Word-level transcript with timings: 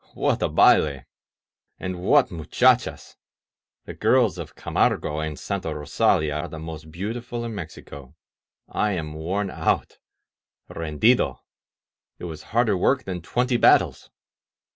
What 0.15 0.41
a 0.41 0.49
battel 0.49 1.03
And 1.77 1.99
what 2.01 2.31
muchachasl 2.31 3.17
The 3.85 3.93
girls 3.93 4.39
of 4.39 4.55
Camargo 4.55 5.19
and 5.19 5.37
Santa 5.37 5.75
Ros 5.77 6.01
alia 6.01 6.37
are 6.39 6.47
the 6.47 6.57
most 6.57 6.89
beautiful 6.89 7.45
in 7.45 7.53
Mexico! 7.53 8.15
I 8.67 8.93
am 8.93 9.13
worn 9.13 9.51
out— 9.51 9.99
rendidol 10.71 11.41
It 12.17 12.23
was 12.23 12.41
harder 12.49 12.75
work 12.75 13.03
than 13.03 13.21
twenty 13.21 13.57
battles. 13.57 14.09